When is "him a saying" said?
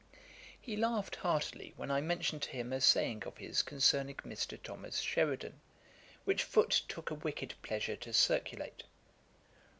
2.49-3.21